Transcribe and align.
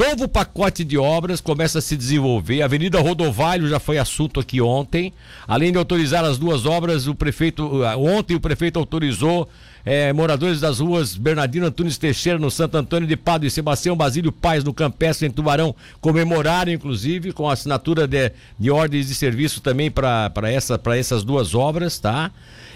novo 0.00 0.26
pacote 0.26 0.82
de 0.82 0.96
obras 0.96 1.42
começa 1.42 1.78
a 1.78 1.82
se 1.82 1.94
desenvolver. 1.94 2.62
A 2.62 2.64
Avenida 2.64 2.98
Rodovalho 2.98 3.68
já 3.68 3.78
foi 3.78 3.98
assunto 3.98 4.40
aqui 4.40 4.58
ontem. 4.58 5.12
Além 5.46 5.70
de 5.70 5.76
autorizar 5.76 6.24
as 6.24 6.38
duas 6.38 6.64
obras, 6.64 7.06
o 7.06 7.14
prefeito 7.14 7.82
ontem 7.98 8.34
o 8.34 8.40
prefeito 8.40 8.78
autorizou 8.78 9.46
é, 9.84 10.10
moradores 10.10 10.58
das 10.58 10.80
ruas 10.80 11.14
Bernardino 11.14 11.66
Antunes 11.66 11.98
Teixeira, 11.98 12.38
no 12.38 12.50
Santo 12.50 12.78
Antônio 12.78 13.06
de 13.06 13.14
Pado 13.14 13.44
e 13.44 13.50
Sebastião 13.50 13.94
Basílio 13.94 14.32
Paz, 14.32 14.64
no 14.64 14.72
Campestre, 14.72 15.28
em 15.28 15.30
Tubarão, 15.30 15.76
comemoraram, 16.00 16.72
inclusive, 16.72 17.30
com 17.32 17.46
assinatura 17.46 18.08
de, 18.08 18.32
de 18.58 18.70
ordens 18.70 19.06
de 19.06 19.14
serviço 19.14 19.60
também 19.60 19.90
para 19.90 20.50
essa, 20.50 20.80
essas 20.96 21.22
duas 21.22 21.54
obras, 21.54 21.98
tá? 21.98 22.30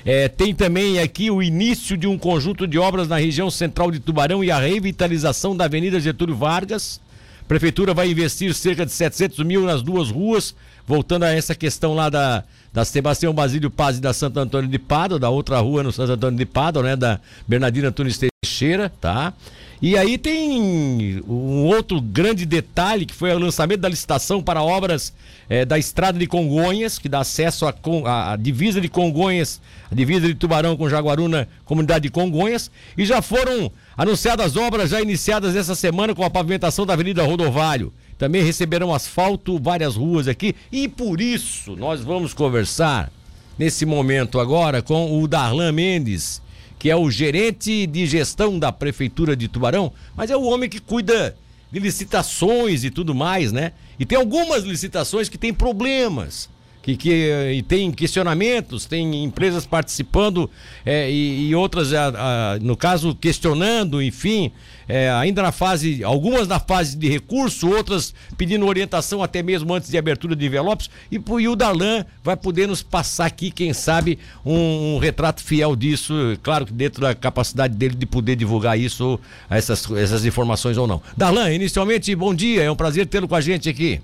É, 0.05 0.29
tem 0.29 0.55
também 0.55 0.99
aqui 0.99 1.31
o 1.31 1.43
início 1.43 1.97
de 1.97 2.07
um 2.07 2.19
conjunto 2.19 2.67
de 2.67 2.79
obras 2.79 3.09
na 3.09 3.17
região 3.17 3.51
central 3.51 3.91
de 3.91 3.99
Tubarão 3.99 4.45
e 4.45 4.51
a 4.51 4.59
revitalização 4.59 5.57
da 5.57 5.65
Avenida 5.65 5.99
Getúlio 5.99 6.37
Vargas. 6.37 7.03
Prefeitura 7.47 7.93
vai 7.93 8.11
investir 8.11 8.55
cerca 8.55 8.87
de 8.87 8.93
700 8.93 9.45
mil 9.45 9.65
nas 9.65 9.83
duas 9.83 10.11
ruas, 10.11 10.55
voltando 10.87 11.25
a 11.25 11.33
essa 11.33 11.55
questão 11.55 11.95
lá 11.95 12.09
da, 12.09 12.43
da 12.73 12.85
Sebastião 12.85 13.35
Basílio 13.35 13.71
Paz 13.71 13.99
e 13.99 14.01
da 14.01 14.13
Santo 14.13 14.41
Antônio 14.41 14.69
de 14.69 14.79
Pado, 14.79 15.19
da 15.19 15.29
outra 15.29 15.59
rua 15.61 15.83
no 15.83 15.93
Santo 15.93 16.13
Antônio 16.13 16.39
de 16.39 16.47
Pado, 16.47 16.83
né, 16.83 16.97
da 16.97 17.21
Bernardina 17.47 17.93
Tunes 17.93 18.19
Teixeira, 18.19 18.91
tá? 19.01 19.35
E 19.85 19.99
aí 19.99 20.17
tem 20.17 21.23
um 21.29 21.67
outro 21.67 22.01
grande 22.01 22.47
detalhe 22.47 23.05
que 23.05 23.13
foi 23.13 23.35
o 23.35 23.39
lançamento 23.39 23.81
da 23.81 23.89
licitação 23.91 24.43
para 24.43 24.63
obras 24.63 25.13
é, 25.47 25.63
da 25.63 25.79
Estrada 25.79 26.19
de 26.19 26.27
Congonhas, 26.27 26.99
que 26.99 27.07
dá 27.07 27.21
acesso 27.21 27.67
à 27.67 28.35
divisa 28.35 28.81
de 28.81 28.89
Congonhas, 28.89 29.61
a 29.93 29.95
divisa 29.95 30.27
de 30.27 30.35
Tubarão 30.35 30.75
com 30.75 30.89
Jaguaruna, 30.89 31.47
comunidade 31.67 32.05
de 32.05 32.11
Congonhas, 32.11 32.71
e 32.97 33.05
já 33.05 33.21
foram 33.21 33.71
anunciadas 33.95 34.57
obras 34.57 34.89
já 34.89 35.03
iniciadas 35.03 35.55
essa 35.55 35.75
semana 35.75 36.15
com 36.15 36.25
a 36.25 36.31
pavimentação 36.31 36.87
da 36.87 36.95
Avenida 36.95 37.23
Rodovalho. 37.23 37.93
Também 38.17 38.43
receberão 38.43 38.95
asfalto, 38.95 39.59
várias 39.59 39.97
ruas 39.97 40.27
aqui, 40.27 40.57
e 40.73 40.89
por 40.89 41.21
isso 41.21 41.77
nós 41.77 42.01
vamos 42.03 42.33
conversar 42.33 43.13
nesse 43.59 43.85
momento 43.85 44.41
agora 44.41 44.81
com 44.81 45.21
o 45.21 45.29
Darlan 45.29 45.73
Mendes, 45.73 46.41
que 46.85 46.91
é 46.91 46.95
o 46.95 47.11
gerente 47.11 47.87
de 47.87 48.05
gestão 48.05 48.59
da 48.59 48.71
Prefeitura 48.71 49.35
de 49.35 49.49
Tubarão, 49.49 49.91
mas 50.15 50.31
é 50.31 50.37
o 50.37 50.43
homem 50.43 50.69
que 50.69 50.79
cuida 50.79 51.35
de 51.73 51.81
licitações 51.81 52.85
e 52.85 52.91
tudo 52.91 53.15
mais, 53.15 53.53
né? 53.53 53.73
E 53.99 54.05
tem 54.05 54.19
algumas 54.19 54.65
licitações 54.65 55.31
que 55.31 55.39
têm 55.39 55.55
problemas 55.55 56.47
que, 56.85 56.97
que 56.97 57.53
e 57.55 57.63
tem 57.63 57.91
questionamentos, 57.91 58.85
tem 58.85 59.25
empresas 59.25 59.65
participando 59.65 60.51
é, 60.85 61.11
e, 61.11 61.49
e, 61.49 61.55
outras, 61.55 61.95
a, 61.95 62.09
a, 62.09 62.59
no 62.59 62.77
caso, 62.77 63.15
questionando, 63.15 64.03
enfim, 64.03 64.53
é, 64.87 65.11
ainda 65.11 65.41
na 65.41 65.51
fase, 65.51 66.05
algumas 66.05 66.47
na 66.47 66.61
fase 66.61 66.95
de 66.95 67.09
recurso, 67.09 67.71
outras 67.71 68.13
pedindo 68.37 68.67
orientação 68.67 69.23
até 69.23 69.43
mesmo 69.43 69.73
antes 69.73 69.89
de 69.89 69.97
abertura 69.97 70.37
de 70.37 70.45
envelopes. 70.45 70.91
E, 71.11 71.17
e 71.17 71.49
o 71.49 71.57
Darlan 71.57 72.05
vai 72.23 72.37
poder 72.37 72.69
nos 72.69 72.83
passar 72.83 73.25
aqui, 73.25 73.51
quem 73.51 73.73
sabe, 73.73 74.19
um, 74.45 74.97
um, 74.97 74.99
retrato 74.99 75.43
fiel 75.43 75.75
disso, 75.75 76.15
claro 76.43 76.67
que 76.67 76.73
dentro 76.73 77.01
da 77.01 77.15
capacidade 77.15 77.75
dele 77.75 77.95
de 77.95 78.05
poder 78.05 78.37
divulgar 78.37 78.79
isso, 78.79 79.19
essas, 79.49 79.91
essas 79.93 80.27
informações 80.27 80.77
ou 80.77 80.87
não. 80.87 81.01
Darlan, 81.17 81.51
inicialmente, 81.51 82.15
bom 82.15 82.35
dia, 82.35 82.63
é 82.63 82.71
um 82.71 82.77
prazer 82.77 83.07
tê-lo 83.07 83.27
com 83.27 83.35
a 83.35 83.41
gente 83.41 83.71
aqui. 83.71 84.03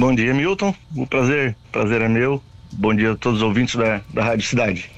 Bom 0.00 0.14
dia, 0.14 0.32
Milton. 0.32 0.74
Um 0.96 1.04
prazer, 1.04 1.54
prazer 1.70 2.00
é 2.00 2.08
meu. 2.08 2.42
Bom 2.72 2.94
dia 2.94 3.12
a 3.12 3.16
todos 3.16 3.40
os 3.40 3.46
ouvintes 3.46 3.74
da, 3.74 4.00
da 4.14 4.24
Rádio 4.24 4.46
Cidade. 4.48 4.90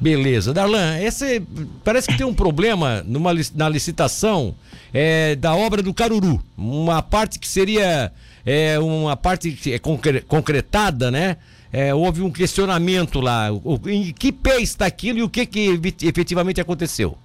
Beleza. 0.00 0.54
Darlan, 0.54 0.98
esse 0.98 1.42
parece 1.84 2.08
que 2.08 2.16
tem 2.16 2.24
um 2.24 2.32
problema 2.32 3.04
numa, 3.06 3.32
na 3.54 3.68
licitação 3.68 4.54
é, 4.94 5.36
da 5.36 5.54
obra 5.54 5.82
do 5.82 5.92
Caruru. 5.92 6.42
Uma 6.56 7.02
parte 7.02 7.38
que 7.38 7.46
seria 7.46 8.10
é, 8.46 8.78
uma 8.78 9.14
parte 9.14 9.52
que 9.52 9.74
é 9.74 9.78
concretada, 10.26 11.10
né? 11.10 11.36
É, 11.70 11.94
houve 11.94 12.22
um 12.22 12.30
questionamento 12.30 13.20
lá. 13.20 13.52
O, 13.52 13.78
em 13.86 14.10
que 14.10 14.32
pé 14.32 14.58
está 14.62 14.86
aquilo 14.86 15.18
e 15.18 15.22
o 15.22 15.28
que, 15.28 15.44
que 15.44 15.78
efetivamente 16.00 16.62
aconteceu? 16.62 17.18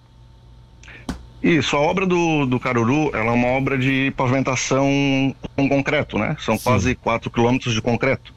Isso, 1.44 1.76
a 1.76 1.80
obra 1.80 2.06
do, 2.06 2.46
do 2.46 2.60
Caruru 2.60 3.10
ela 3.14 3.32
é 3.32 3.32
uma 3.32 3.48
obra 3.48 3.78
de 3.78 4.14
pavimentação 4.16 5.36
com 5.56 5.68
concreto, 5.68 6.18
né? 6.20 6.36
São 6.40 6.56
Sim. 6.56 6.64
quase 6.64 6.96
4 6.96 7.32
quilômetros 7.32 7.74
de 7.74 7.82
concreto. 7.82 8.32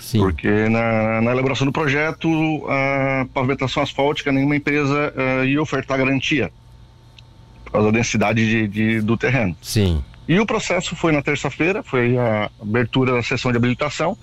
Sim. 0.00 0.18
Porque 0.18 0.68
na, 0.68 1.20
na, 1.20 1.30
elaboração 1.30 1.66
do 1.66 1.72
projeto, 1.72 2.66
a 2.68 3.26
pavimentação 3.32 3.82
asfáltica, 3.82 4.32
nenhuma 4.32 4.56
empresa 4.56 5.12
uh, 5.16 5.44
ia 5.44 5.62
ofertar 5.62 5.98
garantia, 5.98 6.50
por 7.64 7.72
causa 7.72 7.92
da 7.92 7.98
densidade 7.98 8.44
de, 8.44 8.68
de, 8.68 9.00
do 9.00 9.16
terreno. 9.16 9.56
Sim. 9.62 10.02
E 10.26 10.38
o 10.40 10.44
processo 10.44 10.96
foi 10.96 11.12
na 11.12 11.22
terça-feira, 11.22 11.82
foi 11.82 12.18
a 12.18 12.50
abertura 12.60 13.12
da 13.12 13.22
sessão 13.22 13.50
de 13.50 13.56
habilitação. 13.56 14.16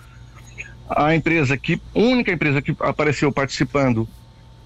A 0.90 1.16
empresa 1.16 1.58
que, 1.58 1.82
única 1.96 2.32
empresa 2.32 2.62
que 2.62 2.76
apareceu 2.80 3.32
participando 3.32 4.08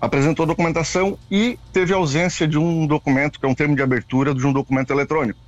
apresentou 0.02 0.46
documentação 0.46 1.18
e 1.30 1.58
teve 1.74 1.94
ausência 1.94 2.48
de 2.48 2.58
um 2.58 2.88
documento, 2.88 3.40
que 3.40 3.46
é 3.46 3.50
um 3.50 3.56
termo 3.56 3.76
de 3.76 3.82
abertura 3.82 4.34
de 4.34 4.46
um 4.46 4.54
documento 4.54 4.92
eletrônico, 4.92 5.40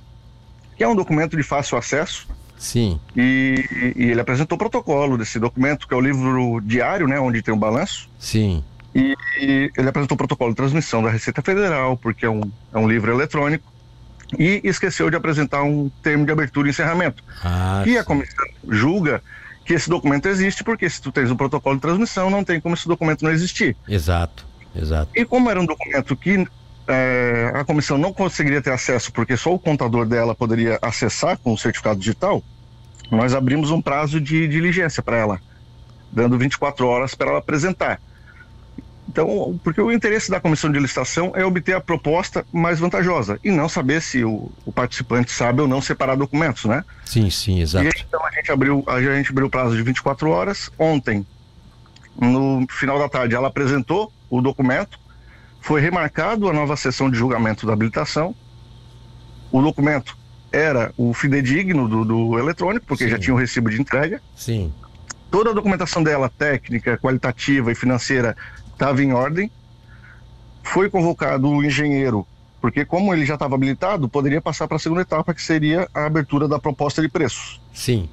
que 0.76 0.84
é 0.84 0.88
um 0.88 0.94
documento 0.94 1.36
de 1.36 1.42
fácil 1.42 1.78
acesso. 1.78 2.28
Sim. 2.58 3.00
E, 3.16 3.94
e 3.96 4.04
ele 4.10 4.20
apresentou 4.20 4.54
o 4.56 4.58
protocolo 4.58 5.18
desse 5.18 5.38
documento, 5.38 5.88
que 5.88 5.94
é 5.94 5.96
o 5.96 6.00
livro 6.00 6.60
diário, 6.60 7.08
né, 7.08 7.18
onde 7.18 7.42
tem 7.42 7.52
o 7.52 7.56
um 7.56 7.60
balanço. 7.60 8.08
Sim. 8.18 8.62
E, 8.94 9.16
e, 9.40 9.70
ele 9.76 9.88
apresentou 9.88 10.14
o 10.14 10.18
protocolo 10.18 10.50
de 10.50 10.56
transmissão 10.56 11.02
da 11.02 11.10
Receita 11.10 11.42
Federal, 11.42 11.96
porque 11.96 12.26
é 12.26 12.30
um, 12.30 12.42
é 12.72 12.78
um 12.78 12.86
livro 12.86 13.10
eletrônico. 13.10 13.72
E 14.38 14.60
esqueceu 14.64 15.10
de 15.10 15.16
apresentar 15.16 15.62
um 15.62 15.90
termo 16.02 16.24
de 16.24 16.32
abertura 16.32 16.68
e 16.68 16.70
encerramento. 16.70 17.22
Ah, 17.42 17.84
e 17.86 17.98
a 17.98 18.04
comissão 18.04 18.46
julga 18.66 19.22
que 19.64 19.74
esse 19.74 19.88
documento 19.88 20.26
existe, 20.26 20.64
porque 20.64 20.88
se 20.88 21.00
tu 21.00 21.12
tens 21.12 21.30
um 21.30 21.36
protocolo 21.36 21.76
de 21.76 21.82
transmissão, 21.82 22.30
não 22.30 22.44
tem 22.44 22.60
como 22.60 22.74
esse 22.74 22.88
documento 22.88 23.24
não 23.24 23.30
existir. 23.30 23.76
Exato, 23.88 24.46
exato. 24.74 25.10
E 25.14 25.24
como 25.24 25.50
era 25.50 25.60
um 25.60 25.66
documento 25.66 26.16
que 26.16 26.46
é, 26.88 27.52
a 27.54 27.64
comissão 27.64 27.96
não 27.96 28.12
conseguiria 28.12 28.60
ter 28.60 28.72
acesso, 28.72 29.12
porque 29.12 29.36
só 29.36 29.54
o 29.54 29.58
contador 29.58 30.06
dela 30.06 30.34
poderia 30.34 30.78
acessar 30.82 31.38
com 31.38 31.52
o 31.52 31.58
certificado 31.58 31.98
digital, 31.98 32.42
nós 33.10 33.34
abrimos 33.34 33.70
um 33.70 33.80
prazo 33.80 34.20
de 34.20 34.48
diligência 34.48 35.02
para 35.02 35.16
ela, 35.16 35.40
dando 36.10 36.38
24 36.38 36.86
horas 36.86 37.14
para 37.14 37.30
ela 37.30 37.38
apresentar. 37.38 38.00
Então, 39.12 39.60
porque 39.62 39.78
o 39.78 39.92
interesse 39.92 40.30
da 40.30 40.40
comissão 40.40 40.72
de 40.72 40.78
licitação 40.78 41.32
é 41.34 41.44
obter 41.44 41.74
a 41.74 41.80
proposta 41.82 42.46
mais 42.50 42.80
vantajosa 42.80 43.38
e 43.44 43.50
não 43.50 43.68
saber 43.68 44.00
se 44.00 44.24
o, 44.24 44.50
o 44.64 44.72
participante 44.72 45.30
sabe 45.30 45.60
ou 45.60 45.68
não 45.68 45.82
separar 45.82 46.16
documentos, 46.16 46.64
né? 46.64 46.82
Sim, 47.04 47.28
sim, 47.28 47.60
exato. 47.60 47.84
E 47.84 48.02
então 48.08 48.24
a 48.24 48.30
gente 48.30 48.50
abriu, 48.50 48.82
a 48.86 49.02
gente 49.02 49.30
abriu 49.30 49.48
o 49.48 49.50
prazo 49.50 49.76
de 49.76 49.82
24 49.82 50.30
horas. 50.30 50.70
Ontem, 50.78 51.26
no 52.18 52.66
final 52.70 52.98
da 52.98 53.06
tarde, 53.06 53.34
ela 53.34 53.48
apresentou 53.48 54.10
o 54.30 54.40
documento, 54.40 54.98
foi 55.60 55.82
remarcado 55.82 56.48
a 56.48 56.52
nova 56.54 56.74
sessão 56.74 57.10
de 57.10 57.18
julgamento 57.18 57.66
da 57.66 57.74
habilitação. 57.74 58.34
O 59.50 59.60
documento 59.60 60.16
era 60.50 60.90
o 60.96 61.12
fidedigno 61.12 61.86
do, 61.86 62.02
do 62.02 62.38
eletrônico, 62.38 62.86
porque 62.86 63.04
sim. 63.04 63.10
já 63.10 63.18
tinha 63.18 63.34
o 63.34 63.38
recibo 63.38 63.68
de 63.68 63.78
entrega. 63.78 64.22
Sim. 64.34 64.72
Toda 65.30 65.50
a 65.50 65.52
documentação 65.52 66.02
dela, 66.02 66.30
técnica, 66.30 66.96
qualitativa 66.96 67.70
e 67.70 67.74
financeira, 67.74 68.34
estava 68.82 69.02
em 69.02 69.12
ordem. 69.12 69.50
Foi 70.62 70.90
convocado 70.90 71.48
o 71.48 71.64
engenheiro, 71.64 72.26
porque 72.60 72.84
como 72.84 73.12
ele 73.12 73.24
já 73.24 73.34
estava 73.34 73.54
habilitado, 73.54 74.08
poderia 74.08 74.40
passar 74.40 74.68
para 74.68 74.76
a 74.76 74.80
segunda 74.80 75.02
etapa, 75.02 75.34
que 75.34 75.42
seria 75.42 75.88
a 75.94 76.06
abertura 76.06 76.46
da 76.46 76.58
proposta 76.58 77.02
de 77.02 77.08
preços. 77.08 77.60
Sim. 77.72 78.08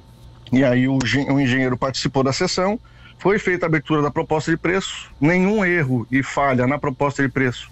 E 0.52 0.64
aí 0.64 0.88
o, 0.88 0.98
o 0.98 1.40
engenheiro 1.40 1.76
participou 1.76 2.24
da 2.24 2.32
sessão, 2.32 2.78
foi 3.18 3.38
feita 3.38 3.66
a 3.66 3.68
abertura 3.68 4.02
da 4.02 4.10
proposta 4.10 4.50
de 4.50 4.56
preço, 4.56 5.10
nenhum 5.20 5.64
erro 5.64 6.06
e 6.10 6.22
falha 6.22 6.66
na 6.66 6.78
proposta 6.78 7.22
de 7.22 7.28
preço 7.28 7.70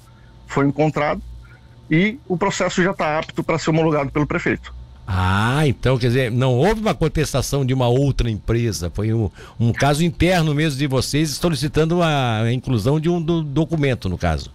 foi 0.49 0.67
encontrado 0.67 1.23
e 1.91 2.19
o 2.27 2.37
processo 2.37 2.83
já 2.83 2.91
está 2.91 3.19
apto 3.19 3.45
para 3.45 3.59
ser 3.59 3.71
homologado 3.71 4.11
pelo 4.11 4.27
prefeito. 4.27 4.75
Ah, 5.11 5.67
então 5.67 5.97
quer 5.97 6.09
dizer, 6.09 6.31
não 6.31 6.53
houve 6.53 6.83
uma 6.83 6.95
contestação 6.95 7.65
de 7.65 7.73
uma 7.73 7.89
outra 7.89 8.31
empresa, 8.31 8.93
foi 8.95 9.15
um, 9.15 9.31
um 9.59 9.73
caso 9.73 10.05
interno 10.05 10.55
mesmo 10.55 10.79
de 10.79 10.87
vocês 10.87 11.31
solicitando 11.31 12.03
a, 12.03 12.43
a 12.43 12.53
inclusão 12.53 13.01
de 13.01 13.09
um 13.09 13.19
do, 13.21 13.43
documento, 13.43 14.07
no 14.11 14.19
caso. 14.19 14.53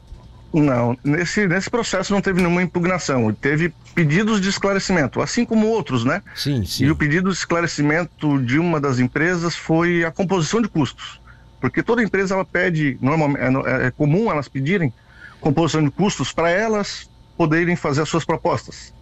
Não, 0.53 0.95
nesse, 1.03 1.47
nesse 1.47 1.71
processo 1.71 2.13
não 2.13 2.21
teve 2.21 2.39
nenhuma 2.39 2.61
impugnação, 2.61 3.33
teve 3.33 3.73
pedidos 3.95 4.39
de 4.39 4.47
esclarecimento, 4.47 5.21
assim 5.21 5.43
como 5.43 5.65
outros, 5.65 6.05
né? 6.05 6.21
Sim, 6.35 6.63
sim. 6.63 6.85
E 6.85 6.91
o 6.91 6.95
pedido 6.95 7.31
de 7.31 7.35
esclarecimento 7.35 8.39
de 8.39 8.59
uma 8.59 8.79
das 8.79 8.99
empresas 8.99 9.55
foi 9.55 10.05
a 10.05 10.11
composição 10.11 10.61
de 10.61 10.67
custos, 10.67 11.19
porque 11.59 11.81
toda 11.81 12.03
empresa 12.03 12.35
ela 12.35 12.45
pede, 12.45 12.95
normalmente 13.01 13.41
é, 13.67 13.87
é 13.87 13.91
comum 13.91 14.29
elas 14.29 14.47
pedirem 14.47 14.93
composição 15.41 15.83
de 15.83 15.89
custos 15.89 16.31
para 16.31 16.51
elas 16.51 17.09
poderem 17.35 17.75
fazer 17.75 18.03
as 18.03 18.09
suas 18.09 18.23
propostas. 18.23 18.93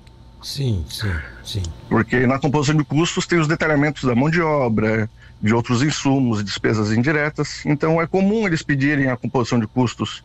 Sim, 0.42 0.84
sim, 0.90 1.14
sim. 1.44 1.64
Porque 1.88 2.26
na 2.26 2.40
composição 2.40 2.76
de 2.76 2.84
custos 2.84 3.28
tem 3.28 3.40
os 3.40 3.48
detalhamentos 3.48 4.04
da 4.04 4.16
mão 4.16 4.30
de 4.30 4.42
obra, 4.42 5.10
de 5.42 5.54
outros 5.54 5.82
insumos, 5.84 6.44
despesas 6.44 6.92
indiretas. 6.92 7.66
Então 7.66 8.02
é 8.02 8.08
comum 8.08 8.48
eles 8.48 8.62
pedirem 8.62 9.08
a 9.08 9.18
composição 9.18 9.60
de 9.60 9.68
custos 9.68 10.24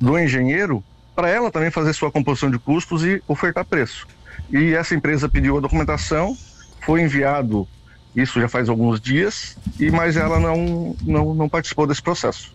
do 0.00 0.18
engenheiro 0.18 0.82
para 1.14 1.28
ela 1.28 1.50
também 1.50 1.70
fazer 1.70 1.92
sua 1.92 2.10
composição 2.10 2.50
de 2.50 2.58
custos 2.58 3.04
e 3.04 3.22
ofertar 3.28 3.64
preço. 3.64 4.06
e 4.50 4.72
essa 4.72 4.94
empresa 4.94 5.28
pediu 5.28 5.56
a 5.58 5.60
documentação, 5.60 6.36
foi 6.80 7.02
enviado, 7.02 7.68
isso 8.16 8.40
já 8.40 8.48
faz 8.48 8.68
alguns 8.68 9.00
dias, 9.00 9.56
e 9.78 9.90
mas 9.90 10.16
ela 10.16 10.40
não, 10.40 10.96
não, 11.02 11.34
não 11.34 11.48
participou 11.48 11.86
desse 11.86 12.02
processo. 12.02 12.54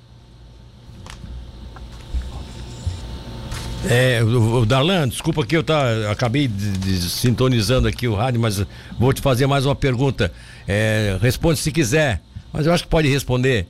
É, 3.89 4.23
o, 4.23 4.65
Darlan, 4.65 5.07
desculpa 5.07 5.45
que 5.45 5.55
eu 5.55 5.63
tá, 5.63 6.11
acabei 6.11 6.47
de, 6.47 6.71
de, 6.77 7.09
sintonizando 7.09 7.87
aqui 7.87 8.07
o 8.07 8.15
rádio, 8.15 8.39
mas 8.39 8.65
vou 8.99 9.13
te 9.13 9.21
fazer 9.21 9.47
mais 9.47 9.65
uma 9.65 9.75
pergunta. 9.75 10.31
É, 10.67 11.17
responde 11.21 11.59
se 11.59 11.71
quiser, 11.71 12.21
mas 12.51 12.65
eu 12.65 12.73
acho 12.73 12.83
que 12.83 12.89
pode 12.89 13.07
responder. 13.07 13.67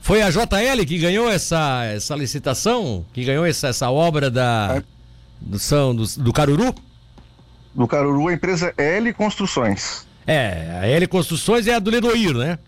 Foi 0.00 0.22
a 0.22 0.30
JL 0.30 0.86
que 0.86 0.98
ganhou 0.98 1.30
essa, 1.30 1.84
essa 1.84 2.14
licitação? 2.14 3.04
Que 3.12 3.24
ganhou 3.24 3.44
essa, 3.44 3.68
essa 3.68 3.90
obra 3.90 4.30
da, 4.30 4.76
é. 4.78 4.82
do, 5.40 5.58
São, 5.58 5.94
do, 5.94 6.04
do 6.18 6.32
Caruru? 6.32 6.74
Do 7.74 7.86
Caruru, 7.86 8.28
a 8.28 8.32
empresa 8.32 8.72
L 8.76 9.12
Construções. 9.12 10.06
É, 10.26 10.80
a 10.80 10.86
L 10.86 11.06
Construções 11.06 11.66
é 11.66 11.74
a 11.74 11.78
do 11.78 11.90
Ledoir, 11.90 12.34
né? 12.34 12.58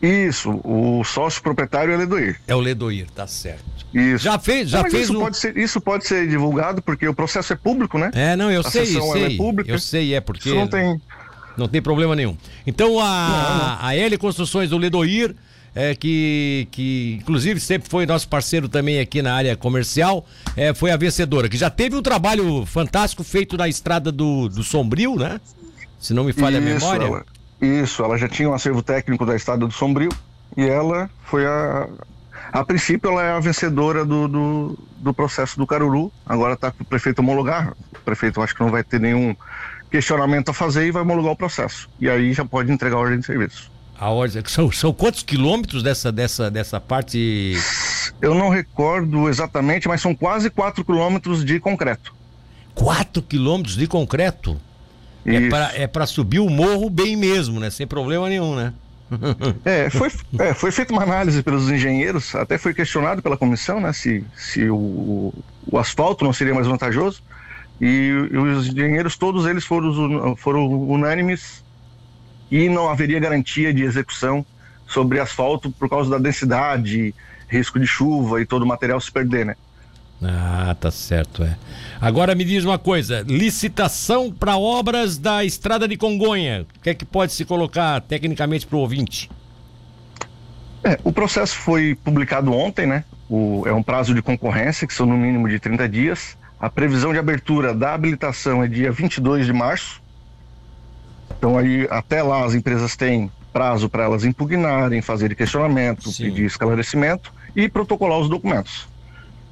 Isso, 0.00 0.60
o 0.64 1.02
sócio 1.02 1.42
proprietário 1.42 1.92
é 1.92 1.96
o 1.96 1.98
Ledoir. 1.98 2.40
É 2.46 2.54
o 2.54 2.60
Ledoir, 2.60 3.06
tá 3.10 3.26
certo. 3.26 3.64
Isso. 3.92 4.24
Já 4.24 4.38
fez, 4.38 4.70
já 4.70 4.82
não, 4.82 4.90
fez 4.90 5.04
isso, 5.04 5.16
um... 5.16 5.20
pode 5.20 5.36
ser, 5.36 5.56
isso 5.56 5.80
pode 5.80 6.06
ser 6.06 6.28
divulgado 6.28 6.80
porque 6.80 7.08
o 7.08 7.14
processo 7.14 7.52
é 7.52 7.56
público, 7.56 7.98
né? 7.98 8.10
É, 8.14 8.36
não, 8.36 8.50
eu 8.50 8.60
a 8.60 8.70
sei, 8.70 8.96
eu 8.96 9.02
é 9.02 9.12
sei. 9.12 9.34
É 9.34 9.36
pública. 9.36 9.70
Eu 9.70 9.78
sei, 9.78 10.14
é 10.14 10.20
porque 10.20 10.48
isso 10.48 10.58
não 10.58 10.68
tem 10.68 11.00
não 11.56 11.66
tem 11.66 11.82
problema 11.82 12.14
nenhum. 12.14 12.36
Então 12.64 13.00
a 13.00 13.04
não, 13.04 13.66
não. 13.66 13.86
a 13.86 13.96
L 13.96 14.16
Construções 14.18 14.70
do 14.70 14.78
Ledoir 14.78 15.34
é, 15.74 15.94
que, 15.94 16.66
que 16.70 17.18
inclusive 17.20 17.60
sempre 17.60 17.88
foi 17.88 18.06
nosso 18.06 18.28
parceiro 18.28 18.68
também 18.68 19.00
aqui 19.00 19.22
na 19.22 19.34
área 19.34 19.56
comercial, 19.56 20.26
é, 20.56 20.74
foi 20.74 20.90
a 20.90 20.96
vencedora, 20.96 21.48
que 21.48 21.56
já 21.56 21.70
teve 21.70 21.94
um 21.94 22.02
trabalho 22.02 22.64
fantástico 22.66 23.22
feito 23.22 23.56
na 23.56 23.68
estrada 23.68 24.10
do, 24.10 24.48
do 24.48 24.62
Sombrio, 24.62 25.16
né? 25.16 25.40
Se 25.98 26.14
não 26.14 26.24
me 26.24 26.32
falha 26.32 26.58
isso, 26.58 26.66
a 26.66 26.74
memória. 26.74 27.04
Ela, 27.04 27.24
isso, 27.60 28.04
ela 28.04 28.16
já 28.16 28.28
tinha 28.28 28.48
um 28.48 28.54
acervo 28.54 28.82
técnico 28.82 29.26
da 29.26 29.34
estrada 29.34 29.66
do 29.66 29.72
Sombrio 29.72 30.10
e 30.56 30.66
ela 30.66 31.10
foi 31.24 31.46
a. 31.46 31.88
A 32.50 32.64
princípio, 32.64 33.10
ela 33.10 33.22
é 33.22 33.32
a 33.32 33.40
vencedora 33.40 34.06
do, 34.06 34.26
do, 34.26 34.78
do 34.98 35.12
processo 35.12 35.58
do 35.58 35.66
Caruru. 35.66 36.10
Agora 36.24 36.54
está 36.54 36.70
com 36.70 36.82
o 36.82 36.86
prefeito 36.86 37.18
homologar. 37.18 37.74
O 37.92 37.98
prefeito 38.00 38.40
acho 38.40 38.54
que 38.54 38.62
não 38.62 38.70
vai 38.70 38.82
ter 38.82 38.98
nenhum 38.98 39.36
questionamento 39.90 40.50
a 40.50 40.54
fazer 40.54 40.86
e 40.86 40.90
vai 40.90 41.02
homologar 41.02 41.32
o 41.32 41.36
processo. 41.36 41.90
E 42.00 42.08
aí 42.08 42.32
já 42.32 42.46
pode 42.46 42.72
entregar 42.72 42.96
a 42.96 43.00
ordem 43.00 43.18
de 43.18 43.26
serviço. 43.26 43.70
A 43.98 44.08
ordem, 44.08 44.42
são, 44.46 44.70
são 44.70 44.92
quantos 44.94 45.22
quilômetros 45.22 45.82
dessa, 45.82 46.12
dessa, 46.12 46.50
dessa 46.50 46.80
parte? 46.80 47.54
Eu 48.22 48.34
não 48.34 48.48
recordo 48.48 49.28
exatamente, 49.28 49.88
mas 49.88 50.00
são 50.00 50.14
quase 50.14 50.48
4 50.48 50.84
quilômetros 50.84 51.44
de 51.44 51.58
concreto. 51.58 52.14
4 52.74 53.20
quilômetros 53.22 53.76
de 53.76 53.86
concreto? 53.86 54.58
É 55.36 55.86
para 55.86 56.04
é 56.04 56.06
subir 56.06 56.40
o 56.40 56.48
morro 56.48 56.88
bem 56.88 57.16
mesmo, 57.16 57.60
né? 57.60 57.70
Sem 57.70 57.86
problema 57.86 58.28
nenhum, 58.28 58.54
né? 58.54 58.72
é, 59.64 59.88
foi, 59.90 60.10
é, 60.38 60.52
foi 60.52 60.70
feita 60.70 60.92
uma 60.92 61.02
análise 61.02 61.42
pelos 61.42 61.70
engenheiros, 61.70 62.34
até 62.34 62.58
foi 62.58 62.74
questionado 62.74 63.22
pela 63.22 63.36
comissão, 63.36 63.80
né, 63.80 63.90
se, 63.92 64.22
se 64.36 64.68
o, 64.68 65.32
o 65.66 65.78
asfalto 65.78 66.24
não 66.24 66.32
seria 66.32 66.54
mais 66.54 66.66
vantajoso. 66.66 67.22
E, 67.80 68.28
e, 68.30 68.36
os 68.36 68.66
engenheiros, 68.68 69.16
todos 69.16 69.46
eles 69.46 69.64
foram, 69.64 70.36
foram 70.36 70.66
unânimes 70.66 71.64
e 72.50 72.68
não 72.68 72.88
haveria 72.88 73.20
garantia 73.20 73.72
de 73.72 73.82
execução 73.82 74.44
sobre 74.86 75.20
asfalto 75.20 75.70
por 75.70 75.88
causa 75.88 76.10
da 76.10 76.18
densidade, 76.18 77.14
risco 77.48 77.78
de 77.78 77.86
chuva 77.86 78.40
e 78.40 78.46
todo 78.46 78.62
o 78.62 78.66
material 78.66 79.00
se 79.00 79.12
perder, 79.12 79.46
né? 79.46 79.56
Ah, 80.22 80.76
tá 80.78 80.90
certo, 80.90 81.44
é. 81.44 81.56
Agora 82.00 82.34
me 82.34 82.44
diz 82.44 82.64
uma 82.64 82.78
coisa: 82.78 83.24
licitação 83.26 84.32
para 84.32 84.56
obras 84.56 85.16
da 85.16 85.44
Estrada 85.44 85.86
de 85.86 85.96
Congonha. 85.96 86.66
O 86.76 86.80
que 86.80 86.90
é 86.90 86.94
que 86.94 87.04
pode 87.04 87.32
se 87.32 87.44
colocar 87.44 88.00
tecnicamente 88.00 88.66
para 88.66 88.76
o 88.76 88.80
ouvinte? 88.80 89.30
É, 90.82 90.98
o 91.04 91.12
processo 91.12 91.56
foi 91.56 91.94
publicado 91.94 92.52
ontem, 92.52 92.86
né? 92.86 93.04
O, 93.28 93.62
é 93.66 93.72
um 93.72 93.82
prazo 93.82 94.14
de 94.14 94.22
concorrência, 94.22 94.86
que 94.86 94.94
são 94.94 95.06
no 95.06 95.16
mínimo 95.16 95.48
de 95.48 95.58
30 95.58 95.88
dias. 95.88 96.36
A 96.58 96.68
previsão 96.68 97.12
de 97.12 97.18
abertura 97.18 97.72
da 97.72 97.94
habilitação 97.94 98.62
é 98.64 98.66
dia 98.66 98.90
22 98.90 99.46
de 99.46 99.52
março. 99.52 100.02
Então, 101.36 101.56
aí, 101.56 101.86
até 101.90 102.22
lá, 102.22 102.44
as 102.44 102.54
empresas 102.54 102.96
têm 102.96 103.30
prazo 103.52 103.88
para 103.88 104.04
elas 104.04 104.24
impugnarem, 104.24 105.00
fazer 105.00 105.34
questionamento, 105.36 106.10
Sim. 106.10 106.24
pedir 106.24 106.44
esclarecimento 106.44 107.32
e 107.54 107.68
protocolar 107.68 108.18
os 108.18 108.28
documentos. 108.28 108.88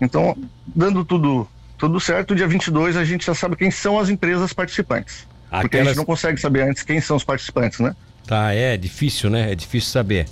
Então, 0.00 0.36
dando 0.66 1.04
tudo, 1.04 1.48
tudo 1.78 1.98
certo, 2.00 2.34
dia 2.34 2.46
22 2.46 2.96
a 2.96 3.04
gente 3.04 3.26
já 3.26 3.34
sabe 3.34 3.56
quem 3.56 3.70
são 3.70 3.98
as 3.98 4.08
empresas 4.08 4.52
participantes. 4.52 5.26
Aquelas... 5.46 5.62
Porque 5.62 5.76
a 5.78 5.84
gente 5.84 5.96
não 5.96 6.04
consegue 6.04 6.40
saber 6.40 6.62
antes 6.62 6.82
quem 6.82 7.00
são 7.00 7.16
os 7.16 7.24
participantes, 7.24 7.78
né? 7.80 7.94
Tá, 8.26 8.52
é 8.52 8.76
difícil, 8.76 9.30
né? 9.30 9.52
É 9.52 9.54
difícil 9.54 9.90
saber. 9.90 10.26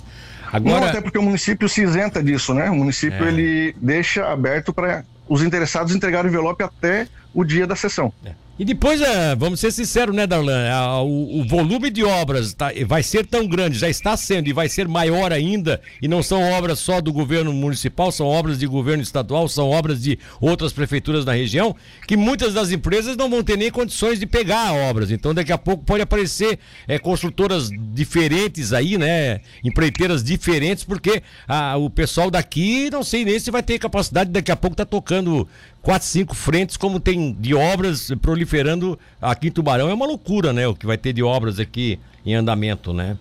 Agora... 0.51 0.81
Não, 0.81 0.87
até 0.87 1.01
porque 1.01 1.17
o 1.17 1.21
município 1.21 1.67
se 1.67 1.81
isenta 1.81 2.21
disso, 2.21 2.53
né? 2.53 2.69
O 2.69 2.75
município 2.75 3.25
é. 3.25 3.27
ele 3.27 3.75
deixa 3.81 4.27
aberto 4.27 4.73
para 4.73 5.03
os 5.27 5.41
interessados 5.41 5.95
entregarem 5.95 6.29
o 6.29 6.33
envelope 6.33 6.63
até 6.63 7.07
o 7.33 7.43
dia 7.43 7.65
da 7.65 7.75
sessão. 7.75 8.13
É. 8.25 8.31
E 8.57 8.63
depois, 8.63 9.01
é, 9.01 9.35
vamos 9.35 9.59
ser 9.59 9.69
sinceros, 9.69 10.15
né, 10.15 10.25
Darlan? 10.25 10.69
O, 11.03 11.43
volume 11.45 11.89
de 11.89 12.05
obras 12.05 12.53
tá, 12.53 12.71
vai 12.87 13.03
ser 13.03 13.25
tão 13.25 13.45
grande, 13.45 13.77
já 13.77 13.89
está 13.89 14.15
sendo 14.15 14.47
e 14.47 14.53
vai 14.53 14.69
ser 14.69 14.87
maior 14.87 15.33
ainda. 15.33 15.81
E 16.01 16.07
não 16.07 16.23
são 16.23 16.41
obras 16.41 16.79
só 16.79 17.01
do 17.01 17.11
governo 17.11 17.51
municipal, 17.51 18.13
são 18.13 18.25
obras 18.25 18.57
de 18.57 18.65
governo 18.65 19.03
estadual, 19.03 19.49
são 19.49 19.69
obras 19.69 20.01
de 20.01 20.17
outras 20.39 20.71
prefeituras 20.71 21.25
na 21.25 21.33
região, 21.33 21.75
que 22.07 22.15
muitas 22.15 22.53
das 22.53 22.71
empresas 22.71 23.17
não 23.17 23.29
vão 23.29 23.43
ter 23.43 23.57
nem 23.57 23.69
condições 23.69 24.21
de 24.21 24.25
pegar 24.25 24.73
obras. 24.73 25.11
Então, 25.11 25.33
daqui 25.33 25.51
a 25.51 25.57
pouco 25.57 25.83
pode 25.83 26.03
aparecer 26.03 26.57
é, 26.87 26.97
construtoras 26.97 27.69
diferentes 27.93 28.71
aí, 28.71 28.97
né? 28.97 29.41
Empreiteiras 29.65 30.23
diferentes, 30.23 30.85
porque 30.85 31.21
a, 31.45 31.75
o 31.75 31.89
pessoal 31.89 32.31
daqui 32.31 32.89
não 32.89 33.03
sei 33.03 33.25
nem 33.25 33.37
se 33.37 33.51
vai 33.51 33.61
ter 33.61 33.77
capacidade 33.79 34.29
daqui 34.31 34.51
a 34.51 34.55
pouco 34.55 34.77
tá 34.77 34.85
tocando 34.85 35.45
quatro, 35.85 36.07
cinco 36.07 36.33
frentes, 36.35 36.75
como 36.75 36.99
tem 36.99 37.31
de 37.31 37.53
obras 37.53 38.11
proliferando 38.19 38.97
aqui 39.21 39.49
em 39.49 39.51
Tubarão. 39.51 39.87
É 39.87 39.93
uma 39.93 40.07
loucura, 40.07 40.51
né? 40.51 40.67
O 40.67 40.73
que 40.73 40.87
vai 40.87 40.97
ter 40.97 41.13
de 41.13 41.21
obras 41.21 41.59
aqui 41.59 41.99
em 42.25 42.33
andamento, 42.33 42.91
né? 42.91 43.15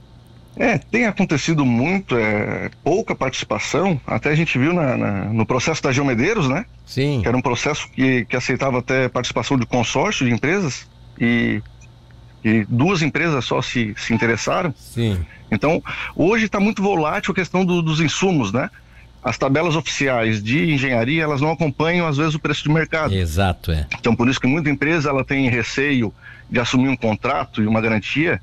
É, 0.56 0.78
tem 0.78 1.04
acontecido 1.04 1.64
muito, 1.66 2.16
é, 2.16 2.70
pouca 2.82 3.14
participação. 3.14 4.00
Até 4.06 4.30
a 4.30 4.34
gente 4.34 4.58
viu 4.58 4.72
na, 4.72 4.96
na, 4.96 5.24
no 5.26 5.44
processo 5.44 5.82
da 5.82 5.92
Geomedeiros, 5.92 6.48
né? 6.48 6.64
Sim. 6.86 7.20
Que 7.20 7.28
era 7.28 7.36
um 7.36 7.42
processo 7.42 7.86
que, 7.90 8.24
que 8.24 8.34
aceitava 8.34 8.78
até 8.78 9.08
participação 9.10 9.58
de 9.58 9.66
consórcio 9.66 10.24
de 10.24 10.32
empresas 10.32 10.88
e, 11.20 11.60
e 12.42 12.64
duas 12.66 13.02
empresas 13.02 13.44
só 13.44 13.60
se, 13.60 13.94
se 13.98 14.14
interessaram. 14.14 14.72
Sim. 14.74 15.18
Então, 15.50 15.82
hoje 16.16 16.46
está 16.46 16.58
muito 16.58 16.82
volátil 16.82 17.32
a 17.32 17.34
questão 17.34 17.62
do, 17.62 17.82
dos 17.82 18.00
insumos, 18.00 18.52
né? 18.52 18.70
As 19.24 19.38
tabelas 19.38 19.74
oficiais 19.74 20.42
de 20.42 20.72
engenharia 20.72 21.22
elas 21.22 21.40
não 21.40 21.50
acompanham 21.50 22.06
às 22.06 22.18
vezes 22.18 22.34
o 22.34 22.38
preço 22.38 22.62
de 22.62 22.68
mercado. 22.68 23.14
Exato, 23.14 23.72
é. 23.72 23.86
Então 23.98 24.14
por 24.14 24.28
isso 24.28 24.38
que 24.38 24.46
muita 24.46 24.68
empresa 24.68 25.08
ela 25.08 25.24
tem 25.24 25.48
receio 25.48 26.12
de 26.50 26.60
assumir 26.60 26.88
um 26.88 26.96
contrato 26.96 27.62
e 27.62 27.66
uma 27.66 27.80
garantia 27.80 28.40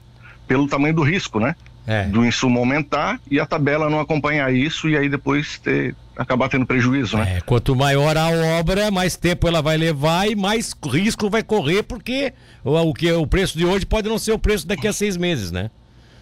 pelo 0.47 0.67
tamanho 0.67 0.95
do 0.95 1.03
risco, 1.03 1.39
né? 1.39 1.55
É. 1.85 2.03
Do 2.05 2.25
insumo 2.25 2.59
aumentar 2.59 3.19
e 3.29 3.39
a 3.39 3.45
tabela 3.45 3.89
não 3.89 4.00
acompanhar 4.00 4.53
isso 4.53 4.89
e 4.89 4.97
aí 4.97 5.09
depois 5.09 5.57
ter, 5.59 5.95
acabar 6.15 6.50
tendo 6.50 6.65
prejuízo, 6.65 7.17
né? 7.17 7.38
É, 7.38 7.41
quanto 7.41 7.75
maior 7.75 8.17
a 8.17 8.29
obra, 8.59 8.91
mais 8.91 9.15
tempo 9.15 9.47
ela 9.47 9.61
vai 9.61 9.77
levar 9.77 10.29
e 10.29 10.35
mais 10.35 10.75
risco 10.83 11.29
vai 11.29 11.43
correr 11.43 11.83
porque 11.83 12.33
o, 12.63 12.75
o 12.75 12.93
que 12.93 13.11
o 13.11 13.25
preço 13.27 13.57
de 13.57 13.65
hoje 13.65 13.85
pode 13.85 14.09
não 14.09 14.17
ser 14.17 14.31
o 14.31 14.39
preço 14.39 14.67
daqui 14.67 14.88
a 14.88 14.93
seis 14.93 15.15
meses, 15.17 15.51
né? 15.51 15.69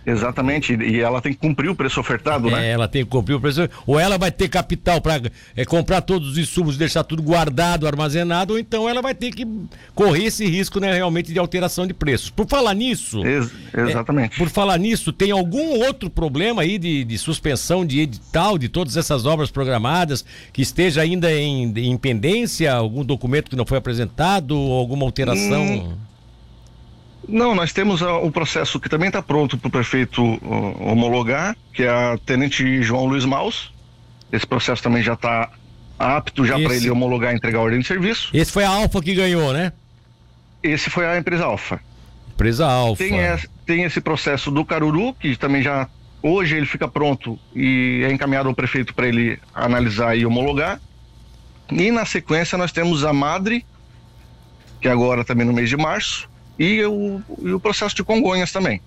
Exatamente, 0.06 0.74
e 0.76 1.00
ela 1.00 1.22
tem 1.22 1.34
que 1.34 1.40
cumprir 1.40 1.70
o 1.70 1.76
preço 1.76 2.00
ofertado, 2.00 2.48
é, 2.50 2.52
né? 2.52 2.70
Ela 2.70 2.88
tem 2.88 3.04
que 3.04 3.10
cumprir 3.12 3.36
o 3.36 3.42
preço. 3.42 3.70
Ou 3.86 4.00
ela 4.00 4.18
vai 4.18 4.32
ter 4.32 4.48
capital 4.48 5.02
para 5.02 5.22
é, 5.56 5.66
comprar 5.66 6.02
todos 6.02 6.32
os 6.32 6.38
insumos, 6.38 6.78
deixar 6.78 7.04
tudo 7.04 7.22
guardado, 7.22 7.86
armazenado, 7.86 8.54
ou 8.54 8.60
então 8.60 8.88
ela 8.88 9.02
vai 9.02 9.14
ter 9.14 9.32
que 9.32 9.46
correr 9.94 10.26
esse 10.26 10.46
risco, 10.48 10.80
né, 10.80 10.94
realmente, 10.94 11.32
de 11.32 11.40
alteração 11.40 11.86
de 11.86 11.94
preços. 11.94 12.30
Por 12.30 12.48
falar 12.48 12.74
nisso. 12.74 13.26
Ex 13.26 13.52
exatamente. 13.76 14.36
É, 14.36 14.38
por 14.38 14.50
falar 14.50 14.78
nisso, 14.78 15.12
tem 15.12 15.32
algum 15.32 15.86
outro 15.86 16.10
problema 16.10 16.62
aí 16.62 16.78
de, 16.78 17.04
de, 17.04 17.18
suspensão 17.18 17.86
de 17.86 18.00
edital 18.00 18.58
de 18.58 18.70
todas 18.70 18.98
essas 18.98 19.26
obras 19.26 19.52
programadas 19.52 20.26
que 20.54 20.62
esteja 20.62 21.02
ainda 21.02 21.32
em, 21.32 21.72
em 21.78 21.98
pendência? 21.98 22.74
Algum 22.74 23.04
documento 23.04 23.50
que 23.50 23.56
não 23.56 23.66
foi 23.66 23.78
apresentado? 23.78 24.56
Alguma 24.56 25.06
alteração? 25.06 25.64
Hum. 25.64 26.09
Não, 27.32 27.54
nós 27.54 27.72
temos 27.72 28.02
o 28.02 28.20
um 28.20 28.32
processo 28.32 28.80
que 28.80 28.90
também 28.90 29.08
está 29.08 29.22
pronto 29.22 29.58
para 29.58 29.68
o 29.68 29.72
prefeito 29.72 30.24
homologar, 30.84 31.56
que 31.74 31.84
é 31.84 31.90
a 31.90 32.18
Tenente 32.26 32.82
João 32.82 33.06
Luiz 33.06 33.26
Maus. 33.26 33.74
Esse 34.32 34.46
processo 34.46 34.82
também 34.82 35.02
já 35.02 35.14
está 35.14 35.50
apto 35.98 36.46
já 36.46 36.60
para 36.60 36.76
ele 36.76 36.90
homologar 36.90 37.34
e 37.34 37.36
entregar 37.36 37.60
a 37.60 37.62
ordem 37.62 37.80
de 37.80 37.88
serviço. 37.88 38.30
Esse 38.34 38.52
foi 38.52 38.64
a 38.64 38.70
Alfa 38.70 39.02
que 39.02 39.14
ganhou, 39.14 39.54
né? 39.54 39.74
Esse 40.64 40.90
foi 40.90 41.06
a 41.06 41.18
empresa 41.18 41.46
Alfa. 41.46 41.80
Empresa 42.34 42.66
Alfa. 42.66 43.04
Tem, 43.04 43.14
tem 43.66 43.84
esse 43.84 44.02
processo 44.02 44.50
do 44.50 44.66
Caruru, 44.66 45.14
que 45.14 45.36
também 45.36 45.62
já 45.62 45.88
hoje 46.22 46.56
ele 46.56 46.66
fica 46.66 46.88
pronto 46.88 47.40
e 47.56 48.02
é 48.06 48.12
encaminhado 48.12 48.50
ao 48.50 48.56
prefeito 48.56 48.94
para 48.94 49.08
ele 49.08 49.40
analisar 49.54 50.18
e 50.18 50.26
homologar. 50.26 50.80
E 51.72 51.92
na 51.92 52.06
sequência 52.06 52.58
nós 52.58 52.72
temos 52.72 53.04
a 53.04 53.14
Madre 53.14 53.66
que 54.82 54.88
agora 54.88 55.24
também 55.24 55.46
no 55.46 55.54
mês 55.54 55.70
de 55.70 55.78
março, 55.78 56.30
e 56.60 56.84
o, 56.84 57.22
e 57.42 57.54
o 57.54 57.60
processo 57.60 57.96
de 57.96 58.04
Congonhas 58.04 58.52
também. 58.52 58.82